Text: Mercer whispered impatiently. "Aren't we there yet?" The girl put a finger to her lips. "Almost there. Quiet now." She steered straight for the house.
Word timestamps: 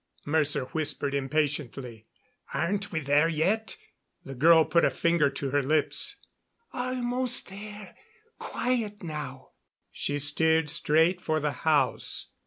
Mercer 0.25 0.63
whispered 0.65 1.13
impatiently. 1.13 2.07
"Aren't 2.55 2.91
we 2.91 3.01
there 3.01 3.29
yet?" 3.29 3.77
The 4.25 4.33
girl 4.33 4.65
put 4.65 4.83
a 4.83 4.89
finger 4.89 5.29
to 5.29 5.51
her 5.51 5.61
lips. 5.61 6.15
"Almost 6.73 7.49
there. 7.49 7.95
Quiet 8.39 9.03
now." 9.03 9.51
She 9.91 10.17
steered 10.17 10.71
straight 10.71 11.21
for 11.21 11.39
the 11.39 11.51
house. 11.51 12.31